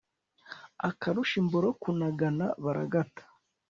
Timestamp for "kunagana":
1.81-2.45